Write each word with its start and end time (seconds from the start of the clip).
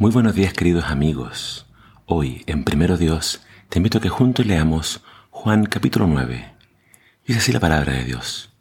Muy 0.00 0.12
buenos 0.12 0.36
días 0.36 0.52
queridos 0.52 0.84
amigos. 0.84 1.66
Hoy, 2.06 2.44
en 2.46 2.62
Primero 2.62 2.96
Dios, 2.96 3.40
te 3.68 3.80
invito 3.80 3.98
a 3.98 4.00
que 4.00 4.08
juntos 4.08 4.46
leamos 4.46 5.02
Juan 5.30 5.66
capítulo 5.66 6.06
9. 6.06 6.54
Dice 7.26 7.40
así 7.40 7.50
la 7.50 7.58
palabra 7.58 7.94
de 7.94 8.04
Dios. 8.04 8.52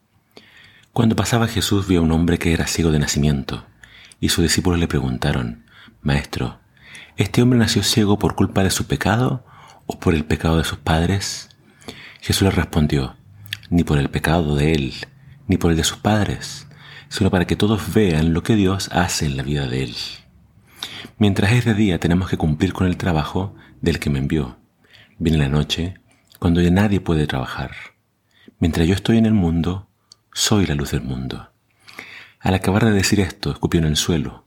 Cuando 0.93 1.15
pasaba 1.15 1.47
Jesús 1.47 1.87
vio 1.87 1.99
a 1.99 2.01
un 2.01 2.11
hombre 2.11 2.39
que 2.39 2.53
era 2.53 2.65
ciego 2.65 2.89
de 2.89 2.97
nacimiento, 2.97 3.67
y 4.19 4.29
sus 4.29 4.41
discípulos 4.41 4.79
le 4.79 4.87
preguntaron, 4.87 5.63
Maestro, 6.01 6.57
¿este 7.17 7.43
hombre 7.43 7.59
nació 7.59 7.83
ciego 7.83 8.17
por 8.17 8.33
culpa 8.33 8.63
de 8.63 8.71
su 8.71 8.87
pecado 8.87 9.45
o 9.85 9.99
por 9.99 10.15
el 10.15 10.25
pecado 10.25 10.57
de 10.57 10.63
sus 10.63 10.79
padres? 10.79 11.49
Jesús 12.19 12.41
le 12.41 12.49
respondió, 12.49 13.15
ni 13.69 13.83
por 13.83 13.99
el 13.99 14.09
pecado 14.09 14.55
de 14.55 14.73
él, 14.73 14.93
ni 15.45 15.57
por 15.57 15.69
el 15.69 15.77
de 15.77 15.83
sus 15.83 15.99
padres, 15.99 16.65
sino 17.09 17.29
para 17.29 17.45
que 17.45 17.55
todos 17.55 17.93
vean 17.93 18.33
lo 18.33 18.41
que 18.41 18.55
Dios 18.55 18.89
hace 18.91 19.27
en 19.27 19.37
la 19.37 19.43
vida 19.43 19.67
de 19.67 19.83
él. 19.83 19.95
Mientras 21.17 21.51
es 21.51 21.65
de 21.65 21.73
día 21.73 21.99
tenemos 21.99 22.29
que 22.29 22.37
cumplir 22.37 22.73
con 22.73 22.87
el 22.87 22.97
trabajo 22.97 23.55
del 23.81 23.99
que 23.99 24.09
me 24.09 24.19
envió. 24.19 24.57
Viene 25.17 25.37
la 25.37 25.49
noche, 25.49 25.95
cuando 26.39 26.61
ya 26.61 26.71
nadie 26.71 26.99
puede 26.99 27.27
trabajar. 27.27 27.71
Mientras 28.59 28.87
yo 28.87 28.93
estoy 28.93 29.17
en 29.17 29.25
el 29.25 29.33
mundo, 29.33 29.89
soy 30.33 30.65
la 30.65 30.75
luz 30.75 30.91
del 30.91 31.01
mundo. 31.01 31.51
Al 32.39 32.53
acabar 32.53 32.85
de 32.85 32.91
decir 32.91 33.19
esto, 33.19 33.51
escupió 33.51 33.79
en 33.79 33.85
el 33.87 33.97
suelo, 33.97 34.45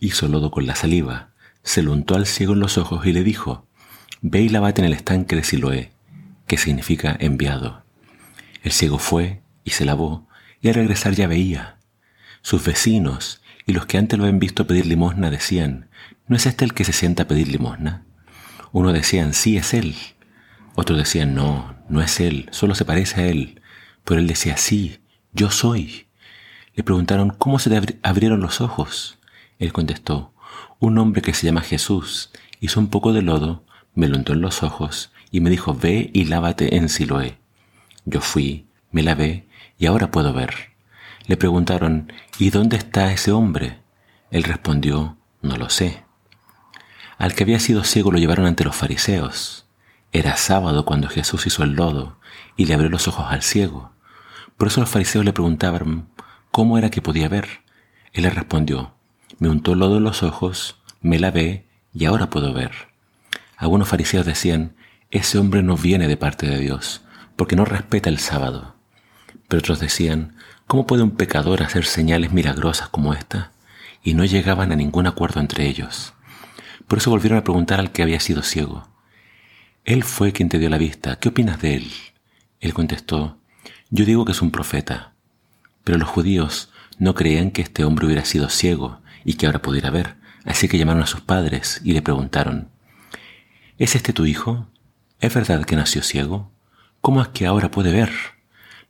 hizo 0.00 0.28
lodo 0.28 0.50
con 0.50 0.66
la 0.66 0.74
saliva, 0.74 1.30
se 1.62 1.82
lo 1.82 1.92
untó 1.92 2.14
al 2.14 2.26
ciego 2.26 2.54
en 2.54 2.60
los 2.60 2.78
ojos 2.78 3.04
y 3.06 3.12
le 3.12 3.24
dijo, 3.24 3.66
Ve 4.22 4.40
y 4.40 4.48
lavate 4.48 4.80
en 4.80 4.86
el 4.86 4.92
estanque 4.94 5.36
de 5.36 5.44
Siloé, 5.44 5.92
que 6.46 6.56
significa 6.56 7.16
enviado. 7.18 7.84
El 8.62 8.72
ciego 8.72 8.98
fue 8.98 9.42
y 9.64 9.70
se 9.70 9.84
lavó, 9.84 10.26
y 10.60 10.68
al 10.68 10.74
regresar 10.74 11.14
ya 11.14 11.26
veía. 11.26 11.78
Sus 12.40 12.64
vecinos 12.64 13.42
y 13.66 13.72
los 13.72 13.86
que 13.86 13.98
antes 13.98 14.16
lo 14.16 14.24
habían 14.24 14.38
visto 14.38 14.66
pedir 14.66 14.86
limosna 14.86 15.28
decían, 15.28 15.88
¿no 16.28 16.36
es 16.36 16.46
este 16.46 16.64
el 16.64 16.72
que 16.72 16.84
se 16.84 16.92
sienta 16.92 17.24
a 17.24 17.28
pedir 17.28 17.48
limosna? 17.48 18.04
Uno 18.70 18.92
decían, 18.92 19.34
sí, 19.34 19.56
es 19.56 19.74
él. 19.74 19.96
Otros 20.76 20.98
decían, 20.98 21.34
no, 21.34 21.74
no 21.88 22.00
es 22.00 22.20
él, 22.20 22.48
solo 22.52 22.76
se 22.76 22.84
parece 22.84 23.22
a 23.22 23.26
él. 23.26 23.60
Pero 24.04 24.20
él 24.20 24.28
decía, 24.28 24.56
sí, 24.56 24.98
yo 25.32 25.50
soy. 25.50 26.06
Le 26.74 26.84
preguntaron, 26.84 27.30
¿cómo 27.30 27.58
se 27.58 27.70
te 27.70 27.98
abrieron 28.02 28.40
los 28.40 28.60
ojos? 28.60 29.18
Él 29.58 29.72
contestó, 29.72 30.32
un 30.78 30.98
hombre 30.98 31.22
que 31.22 31.34
se 31.34 31.46
llama 31.46 31.62
Jesús 31.62 32.30
hizo 32.60 32.78
un 32.78 32.88
poco 32.88 33.12
de 33.12 33.22
lodo, 33.22 33.64
me 33.94 34.08
lo 34.08 34.16
untó 34.16 34.34
en 34.34 34.42
los 34.42 34.62
ojos 34.62 35.10
y 35.30 35.40
me 35.40 35.50
dijo, 35.50 35.74
ve 35.74 36.10
y 36.12 36.26
lávate 36.26 36.76
en 36.76 36.88
Siloé. 36.88 37.38
Yo 38.04 38.20
fui, 38.20 38.66
me 38.92 39.02
lavé 39.02 39.48
y 39.78 39.86
ahora 39.86 40.10
puedo 40.10 40.32
ver. 40.32 40.75
Le 41.26 41.36
preguntaron, 41.36 42.12
¿y 42.38 42.50
dónde 42.50 42.76
está 42.76 43.12
ese 43.12 43.32
hombre? 43.32 43.80
Él 44.30 44.44
respondió, 44.44 45.16
no 45.42 45.56
lo 45.56 45.70
sé. 45.70 46.04
Al 47.18 47.34
que 47.34 47.44
había 47.44 47.58
sido 47.58 47.82
ciego 47.84 48.12
lo 48.12 48.18
llevaron 48.18 48.46
ante 48.46 48.64
los 48.64 48.76
fariseos. 48.76 49.66
Era 50.12 50.36
sábado 50.36 50.84
cuando 50.84 51.08
Jesús 51.08 51.46
hizo 51.46 51.62
el 51.64 51.72
lodo 51.72 52.18
y 52.56 52.66
le 52.66 52.74
abrió 52.74 52.90
los 52.90 53.08
ojos 53.08 53.26
al 53.28 53.42
ciego. 53.42 53.92
Por 54.56 54.68
eso 54.68 54.80
los 54.80 54.88
fariseos 54.90 55.24
le 55.24 55.32
preguntaban 55.32 56.08
cómo 56.50 56.78
era 56.78 56.90
que 56.90 57.02
podía 57.02 57.28
ver. 57.28 57.48
Él 58.12 58.22
le 58.22 58.30
respondió, 58.30 58.94
me 59.38 59.48
untó 59.48 59.72
el 59.72 59.80
lodo 59.80 59.98
en 59.98 60.04
los 60.04 60.22
ojos, 60.22 60.80
me 61.00 61.18
lavé 61.18 61.66
y 61.92 62.04
ahora 62.04 62.30
puedo 62.30 62.52
ver. 62.54 62.72
Algunos 63.56 63.88
fariseos 63.88 64.24
decían, 64.24 64.76
ese 65.10 65.38
hombre 65.38 65.62
no 65.62 65.76
viene 65.76 66.08
de 66.08 66.16
parte 66.16 66.46
de 66.46 66.58
Dios, 66.58 67.02
porque 67.36 67.56
no 67.56 67.64
respeta 67.64 68.08
el 68.08 68.18
sábado. 68.18 68.76
Pero 69.48 69.60
otros 69.60 69.80
decían, 69.80 70.36
¿Cómo 70.66 70.84
puede 70.84 71.04
un 71.04 71.12
pecador 71.12 71.62
hacer 71.62 71.84
señales 71.84 72.32
milagrosas 72.32 72.88
como 72.88 73.14
esta? 73.14 73.52
Y 74.02 74.14
no 74.14 74.24
llegaban 74.24 74.72
a 74.72 74.76
ningún 74.76 75.06
acuerdo 75.06 75.38
entre 75.38 75.68
ellos. 75.68 76.12
Por 76.88 76.98
eso 76.98 77.10
volvieron 77.10 77.38
a 77.38 77.44
preguntar 77.44 77.78
al 77.78 77.92
que 77.92 78.02
había 78.02 78.18
sido 78.18 78.42
ciego. 78.42 78.88
Él 79.84 80.02
fue 80.02 80.32
quien 80.32 80.48
te 80.48 80.58
dio 80.58 80.68
la 80.68 80.76
vista. 80.76 81.20
¿Qué 81.20 81.28
opinas 81.28 81.60
de 81.60 81.76
él? 81.76 81.92
Él 82.58 82.74
contestó, 82.74 83.38
yo 83.90 84.04
digo 84.04 84.24
que 84.24 84.32
es 84.32 84.42
un 84.42 84.50
profeta. 84.50 85.12
Pero 85.84 85.98
los 85.98 86.08
judíos 86.08 86.72
no 86.98 87.14
creían 87.14 87.52
que 87.52 87.62
este 87.62 87.84
hombre 87.84 88.06
hubiera 88.06 88.24
sido 88.24 88.48
ciego 88.48 89.00
y 89.24 89.34
que 89.34 89.46
ahora 89.46 89.62
pudiera 89.62 89.90
ver. 89.90 90.16
Así 90.44 90.66
que 90.66 90.78
llamaron 90.78 91.04
a 91.04 91.06
sus 91.06 91.20
padres 91.20 91.80
y 91.84 91.92
le 91.92 92.02
preguntaron, 92.02 92.70
¿Es 93.78 93.94
este 93.94 94.12
tu 94.12 94.26
hijo? 94.26 94.66
¿Es 95.20 95.32
verdad 95.32 95.64
que 95.64 95.76
nació 95.76 96.02
ciego? 96.02 96.50
¿Cómo 97.00 97.22
es 97.22 97.28
que 97.28 97.46
ahora 97.46 97.70
puede 97.70 97.92
ver? 97.92 98.10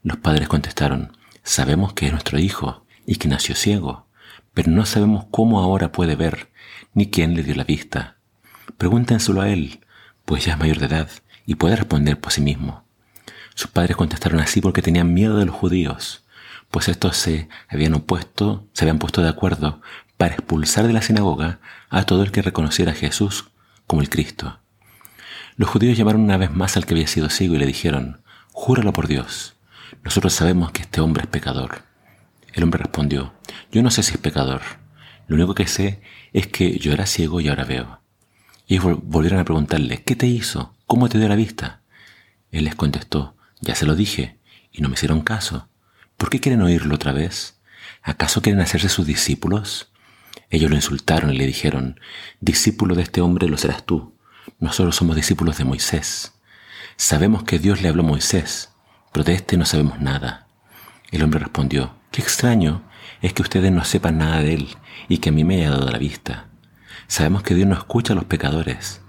Los 0.03 0.17
padres 0.17 0.49
contestaron, 0.49 1.16
Sabemos 1.49 1.93
que 1.93 2.07
es 2.07 2.13
nuestro 2.13 2.41
hijo 2.41 2.85
y 3.07 3.17
que 3.17 3.29
nació 3.29 3.55
ciego, 3.55 4.09
pero 4.53 4.73
no 4.73 4.85
sabemos 4.85 5.27
cómo 5.31 5.61
ahora 5.61 5.93
puede 5.93 6.17
ver, 6.17 6.51
ni 6.93 7.09
quién 7.09 7.37
le 7.37 7.45
dio 7.45 7.55
la 7.55 7.63
vista. 7.63 8.17
Pregúntenselo 8.79 9.41
a 9.43 9.49
él, 9.49 9.79
pues 10.25 10.45
ya 10.45 10.55
es 10.55 10.59
mayor 10.59 10.81
de 10.81 10.87
edad 10.87 11.09
y 11.47 11.55
puede 11.55 11.77
responder 11.77 12.21
por 12.21 12.33
sí 12.33 12.41
mismo. 12.41 12.85
Sus 13.55 13.71
padres 13.71 13.97
contestaron 13.97 14.41
así 14.41 14.61
porque 14.61 14.83
tenían 14.83 15.15
miedo 15.15 15.39
de 15.39 15.47
los 15.47 15.55
judíos, 15.55 16.25
pues 16.73 16.89
estos 16.89 17.17
se 17.17 17.49
habían 17.69 17.95
opuesto, 17.95 18.67
se 18.73 18.85
habían 18.85 18.99
puesto 18.99 19.23
de 19.23 19.29
acuerdo 19.29 19.81
para 20.17 20.35
expulsar 20.35 20.89
de 20.89 20.95
la 20.95 21.03
sinagoga 21.03 21.61
a 21.91 22.03
todo 22.07 22.25
el 22.25 22.33
que 22.33 22.43
reconociera 22.43 22.91
a 22.91 22.97
Jesús 22.97 23.51
como 23.87 24.03
el 24.03 24.11
Cristo. 24.11 24.59
Los 25.55 25.71
judíos 25.71 25.97
llamaron 25.97 26.23
una 26.23 26.39
vez 26.39 26.51
más 26.51 26.77
al 26.77 26.87
que 26.87 26.95
había 26.95 27.07
sido 27.07 27.31
ciego 27.31 27.55
y 27.55 27.59
le 27.59 27.67
dijeron, 27.67 28.21
Júralo 28.51 28.93
por 28.93 29.07
Dios, 29.07 29.56
nosotros 30.03 30.33
sabemos 30.33 30.73
que 30.73 30.83
este 30.83 31.01
hombre 31.01 31.23
es 31.23 31.29
pecador. 31.29 31.83
El 32.53 32.63
hombre 32.63 32.83
respondió, 32.83 33.35
yo 33.71 33.83
no 33.83 33.91
sé 33.91 34.03
si 34.03 34.13
es 34.13 34.19
pecador. 34.19 34.63
Lo 35.27 35.37
único 35.37 35.55
que 35.55 35.67
sé 35.67 36.01
es 36.33 36.47
que 36.47 36.79
yo 36.79 36.93
era 36.93 37.07
ciego 37.07 37.41
y 37.41 37.49
ahora 37.49 37.65
veo. 37.65 38.01
Y 38.67 38.79
volvieron 38.79 39.39
a 39.39 39.45
preguntarle, 39.45 40.03
¿qué 40.03 40.17
te 40.17 40.27
hizo? 40.27 40.75
¿Cómo 40.87 41.09
te 41.09 41.19
dio 41.19 41.29
la 41.29 41.37
vista? 41.37 41.83
Él 42.51 42.65
les 42.65 42.75
contestó, 42.75 43.37
ya 43.61 43.75
se 43.75 43.87
lo 43.87 43.95
dije, 43.95 44.39
y 44.73 44.81
no 44.81 44.89
me 44.89 44.95
hicieron 44.95 45.21
caso. 45.21 45.69
¿Por 46.17 46.31
qué 46.31 46.41
quieren 46.41 46.63
oírlo 46.63 46.95
otra 46.95 47.13
vez? 47.13 47.61
¿Acaso 48.03 48.41
quieren 48.41 48.61
hacerse 48.61 48.89
sus 48.89 49.07
discípulos? 49.07 49.93
Ellos 50.51 50.71
lo 50.71 50.77
insultaron 50.77 51.33
y 51.33 51.37
le 51.37 51.47
dijeron, 51.47 52.01
discípulo 52.41 52.95
de 52.95 53.03
este 53.03 53.21
hombre 53.21 53.49
lo 53.49 53.59
serás 53.59 53.85
tú. 53.85 54.17
Nosotros 54.59 54.97
somos 54.97 55.17
discípulos 55.17 55.59
de 55.59 55.65
Moisés. 55.65 56.35
Sabemos 56.97 57.43
que 57.43 57.59
Dios 57.59 57.83
le 57.83 57.89
habló 57.89 58.03
a 58.03 58.07
Moisés, 58.07 58.71
pero 59.17 59.25
de 59.25 59.33
este 59.33 59.57
no 59.57 59.65
sabemos 59.65 59.99
nada. 59.99 60.47
El 61.11 61.23
hombre 61.23 61.41
respondió, 61.41 61.95
qué 62.11 62.21
extraño 62.21 62.83
es 63.23 63.33
que 63.33 63.41
ustedes 63.41 63.73
no 63.73 63.83
sepan 63.83 64.19
nada 64.19 64.43
de 64.43 64.53
él 64.53 64.69
y 65.09 65.17
que 65.19 65.31
a 65.31 65.33
mí 65.33 65.43
me 65.43 65.57
haya 65.57 65.71
dado 65.71 65.91
la 65.91 65.97
vista. 65.97 66.49
Sabemos 67.07 67.43
que 67.43 67.55
Dios 67.55 67.67
no 67.67 67.79
escucha 67.79 68.13
a 68.13 68.17
los 68.17 68.27
pecadores, 68.27 69.01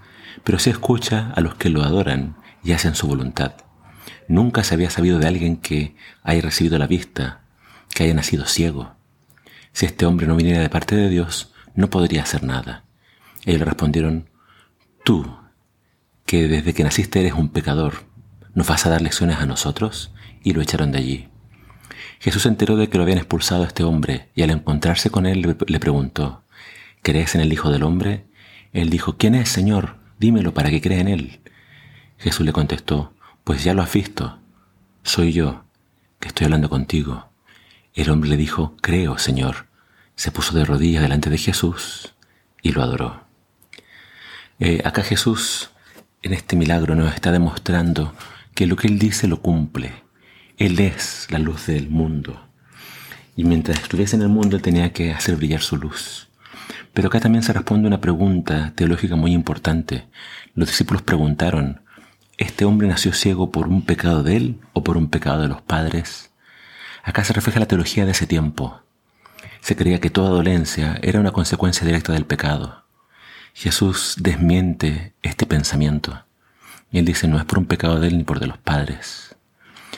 pero 0.44 0.58
sí 0.58 0.70
escucha 0.70 1.30
a 1.36 1.42
los 1.42 1.56
que 1.56 1.68
lo 1.68 1.82
adoran 1.82 2.36
y 2.64 2.72
hacen 2.72 2.94
su 2.94 3.06
voluntad. 3.06 3.52
Nunca 4.28 4.64
se 4.64 4.72
había 4.72 4.88
sabido 4.88 5.18
de 5.18 5.26
alguien 5.26 5.58
que 5.58 5.94
haya 6.22 6.40
recibido 6.40 6.78
la 6.78 6.86
vista, 6.86 7.42
que 7.92 8.04
haya 8.04 8.14
nacido 8.14 8.46
ciego. 8.46 8.94
Si 9.74 9.84
este 9.84 10.06
hombre 10.06 10.26
no 10.26 10.36
viniera 10.36 10.60
de 10.60 10.70
parte 10.70 10.96
de 10.96 11.10
Dios, 11.10 11.52
no 11.74 11.90
podría 11.90 12.22
hacer 12.22 12.44
nada. 12.44 12.84
Ellos 13.44 13.58
le 13.58 13.66
respondieron, 13.66 14.30
tú, 15.04 15.36
que 16.24 16.48
desde 16.48 16.72
que 16.72 16.84
naciste 16.84 17.20
eres 17.20 17.34
un 17.34 17.50
pecador, 17.50 18.07
¿Nos 18.58 18.66
vas 18.66 18.86
a 18.86 18.90
dar 18.90 19.02
lecciones 19.02 19.38
a 19.38 19.46
nosotros? 19.46 20.10
Y 20.42 20.52
lo 20.52 20.60
echaron 20.60 20.90
de 20.90 20.98
allí. 20.98 21.28
Jesús 22.18 22.42
se 22.42 22.48
enteró 22.48 22.76
de 22.76 22.88
que 22.88 22.98
lo 22.98 23.04
habían 23.04 23.18
expulsado 23.18 23.62
a 23.62 23.68
este 23.68 23.84
hombre 23.84 24.30
y 24.34 24.42
al 24.42 24.50
encontrarse 24.50 25.10
con 25.10 25.26
él 25.26 25.42
le 25.64 25.78
preguntó, 25.78 26.42
¿crees 27.02 27.36
en 27.36 27.40
el 27.40 27.52
Hijo 27.52 27.70
del 27.70 27.84
Hombre? 27.84 28.26
Él 28.72 28.90
dijo, 28.90 29.16
¿quién 29.16 29.36
es, 29.36 29.48
Señor? 29.48 29.98
Dímelo 30.18 30.54
para 30.54 30.70
que 30.70 30.80
crea 30.80 30.98
en 30.98 31.06
él. 31.06 31.40
Jesús 32.18 32.44
le 32.44 32.52
contestó, 32.52 33.14
pues 33.44 33.62
ya 33.62 33.74
lo 33.74 33.82
has 33.82 33.92
visto. 33.92 34.40
Soy 35.04 35.32
yo, 35.32 35.62
que 36.18 36.26
estoy 36.26 36.46
hablando 36.46 36.68
contigo. 36.68 37.28
El 37.94 38.10
hombre 38.10 38.28
le 38.28 38.36
dijo, 38.36 38.74
creo, 38.80 39.18
Señor. 39.18 39.68
Se 40.16 40.32
puso 40.32 40.56
de 40.56 40.64
rodillas 40.64 41.02
delante 41.02 41.30
de 41.30 41.38
Jesús 41.38 42.12
y 42.60 42.72
lo 42.72 42.82
adoró. 42.82 43.22
Eh, 44.58 44.82
acá 44.84 45.04
Jesús, 45.04 45.70
en 46.22 46.32
este 46.32 46.56
milagro, 46.56 46.96
nos 46.96 47.14
está 47.14 47.30
demostrando 47.30 48.12
que 48.58 48.66
lo 48.66 48.74
que 48.74 48.88
Él 48.88 48.98
dice 48.98 49.28
lo 49.28 49.40
cumple. 49.40 49.92
Él 50.56 50.80
es 50.80 51.28
la 51.30 51.38
luz 51.38 51.66
del 51.66 51.88
mundo. 51.90 52.44
Y 53.36 53.44
mientras 53.44 53.78
estuviese 53.78 54.16
en 54.16 54.22
el 54.22 54.30
mundo, 54.30 54.56
Él 54.56 54.62
tenía 54.62 54.92
que 54.92 55.12
hacer 55.12 55.36
brillar 55.36 55.60
su 55.60 55.76
luz. 55.76 56.28
Pero 56.92 57.06
acá 57.06 57.20
también 57.20 57.44
se 57.44 57.52
responde 57.52 57.86
una 57.86 58.00
pregunta 58.00 58.72
teológica 58.74 59.14
muy 59.14 59.32
importante. 59.32 60.08
Los 60.56 60.70
discípulos 60.70 61.02
preguntaron, 61.02 61.82
¿este 62.36 62.64
hombre 62.64 62.88
nació 62.88 63.12
ciego 63.12 63.52
por 63.52 63.68
un 63.68 63.82
pecado 63.82 64.24
de 64.24 64.36
Él 64.36 64.60
o 64.72 64.82
por 64.82 64.96
un 64.96 65.08
pecado 65.08 65.42
de 65.42 65.48
los 65.48 65.62
padres? 65.62 66.32
Acá 67.04 67.22
se 67.22 67.34
refleja 67.34 67.60
la 67.60 67.68
teología 67.68 68.06
de 68.06 68.10
ese 68.10 68.26
tiempo. 68.26 68.80
Se 69.60 69.76
creía 69.76 70.00
que 70.00 70.10
toda 70.10 70.30
dolencia 70.30 70.98
era 71.00 71.20
una 71.20 71.30
consecuencia 71.30 71.86
directa 71.86 72.12
del 72.12 72.26
pecado. 72.26 72.82
Jesús 73.54 74.16
desmiente 74.18 75.14
este 75.22 75.46
pensamiento. 75.46 76.24
Y 76.90 76.98
él 76.98 77.04
dice, 77.04 77.28
no 77.28 77.38
es 77.38 77.44
por 77.44 77.58
un 77.58 77.66
pecado 77.66 78.00
de 78.00 78.08
él 78.08 78.18
ni 78.18 78.24
por 78.24 78.40
de 78.40 78.46
los 78.46 78.58
padres, 78.58 79.36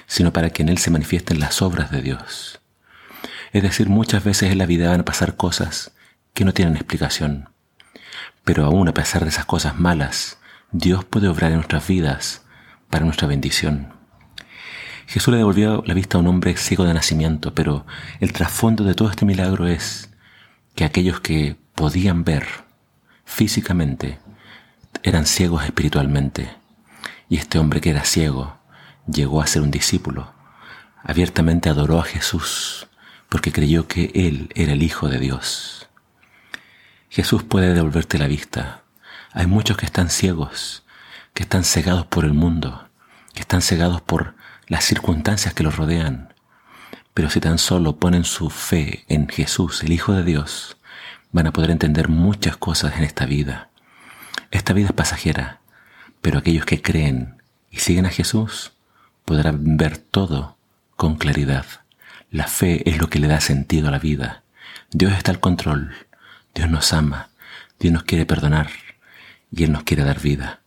sino 0.06 0.32
para 0.32 0.50
que 0.50 0.62
en 0.62 0.68
él 0.68 0.78
se 0.78 0.90
manifiesten 0.90 1.40
las 1.40 1.62
obras 1.62 1.90
de 1.90 2.02
Dios. 2.02 2.60
Es 3.52 3.62
decir, 3.62 3.88
muchas 3.88 4.24
veces 4.24 4.50
en 4.50 4.58
la 4.58 4.66
vida 4.66 4.90
van 4.90 5.00
a 5.00 5.04
pasar 5.04 5.36
cosas 5.36 5.92
que 6.34 6.44
no 6.44 6.52
tienen 6.52 6.76
explicación. 6.76 7.48
Pero 8.44 8.64
aún 8.64 8.88
a 8.88 8.94
pesar 8.94 9.22
de 9.22 9.30
esas 9.30 9.44
cosas 9.44 9.78
malas, 9.78 10.38
Dios 10.72 11.04
puede 11.04 11.28
obrar 11.28 11.50
en 11.50 11.58
nuestras 11.58 11.86
vidas 11.86 12.42
para 12.88 13.04
nuestra 13.04 13.26
bendición. 13.26 13.92
Jesús 15.06 15.32
le 15.32 15.38
devolvió 15.38 15.82
la 15.86 15.94
vista 15.94 16.16
a 16.16 16.20
un 16.20 16.28
hombre 16.28 16.56
ciego 16.56 16.84
de 16.84 16.94
nacimiento, 16.94 17.52
pero 17.54 17.84
el 18.20 18.32
trasfondo 18.32 18.84
de 18.84 18.94
todo 18.94 19.10
este 19.10 19.24
milagro 19.24 19.66
es 19.66 20.10
que 20.76 20.84
aquellos 20.84 21.20
que 21.20 21.56
podían 21.74 22.22
ver 22.22 22.46
físicamente 23.24 24.20
eran 25.02 25.26
ciegos 25.26 25.64
espiritualmente. 25.64 26.59
Y 27.30 27.36
este 27.36 27.58
hombre 27.58 27.80
que 27.80 27.90
era 27.90 28.04
ciego 28.04 28.58
llegó 29.06 29.40
a 29.40 29.46
ser 29.46 29.62
un 29.62 29.70
discípulo. 29.70 30.34
Abiertamente 31.02 31.70
adoró 31.70 32.00
a 32.00 32.04
Jesús 32.04 32.88
porque 33.28 33.52
creyó 33.52 33.86
que 33.86 34.10
Él 34.14 34.50
era 34.56 34.72
el 34.72 34.82
Hijo 34.82 35.08
de 35.08 35.20
Dios. 35.20 35.88
Jesús 37.08 37.44
puede 37.44 37.72
devolverte 37.72 38.18
la 38.18 38.26
vista. 38.26 38.82
Hay 39.32 39.46
muchos 39.46 39.76
que 39.76 39.86
están 39.86 40.10
ciegos, 40.10 40.84
que 41.32 41.44
están 41.44 41.62
cegados 41.62 42.04
por 42.04 42.24
el 42.24 42.34
mundo, 42.34 42.88
que 43.32 43.40
están 43.40 43.62
cegados 43.62 44.00
por 44.00 44.34
las 44.66 44.84
circunstancias 44.84 45.54
que 45.54 45.62
los 45.62 45.76
rodean. 45.76 46.34
Pero 47.14 47.30
si 47.30 47.40
tan 47.40 47.58
solo 47.58 47.96
ponen 47.96 48.24
su 48.24 48.50
fe 48.50 49.04
en 49.06 49.28
Jesús, 49.28 49.84
el 49.84 49.92
Hijo 49.92 50.12
de 50.12 50.24
Dios, 50.24 50.78
van 51.30 51.46
a 51.46 51.52
poder 51.52 51.70
entender 51.70 52.08
muchas 52.08 52.56
cosas 52.56 52.96
en 52.96 53.04
esta 53.04 53.24
vida. 53.24 53.70
Esta 54.50 54.72
vida 54.72 54.88
es 54.88 54.92
pasajera, 54.92 55.59
pero 56.20 56.38
aquellos 56.38 56.64
que 56.64 56.82
creen 56.82 57.42
y 57.70 57.78
siguen 57.78 58.06
a 58.06 58.10
Jesús 58.10 58.72
podrán 59.24 59.76
ver 59.76 59.98
todo 59.98 60.56
con 60.96 61.16
claridad. 61.16 61.66
La 62.30 62.46
fe 62.46 62.88
es 62.88 62.98
lo 62.98 63.08
que 63.08 63.18
le 63.18 63.28
da 63.28 63.40
sentido 63.40 63.88
a 63.88 63.90
la 63.90 63.98
vida. 63.98 64.42
Dios 64.90 65.12
está 65.12 65.30
al 65.30 65.40
control. 65.40 65.94
Dios 66.54 66.68
nos 66.68 66.92
ama. 66.92 67.30
Dios 67.78 67.92
nos 67.92 68.04
quiere 68.04 68.26
perdonar. 68.26 68.70
Y 69.50 69.64
Él 69.64 69.72
nos 69.72 69.82
quiere 69.84 70.04
dar 70.04 70.20
vida. 70.20 70.60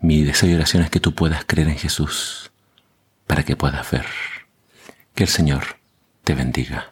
Mi 0.00 0.22
deseo 0.24 0.50
y 0.50 0.54
oración 0.54 0.82
es 0.82 0.90
que 0.90 1.00
tú 1.00 1.14
puedas 1.14 1.44
creer 1.46 1.68
en 1.68 1.78
Jesús 1.78 2.50
para 3.26 3.42
que 3.42 3.56
puedas 3.56 3.90
ver. 3.90 4.06
Que 5.14 5.24
el 5.24 5.28
Señor 5.28 5.76
te 6.24 6.34
bendiga. 6.34 6.89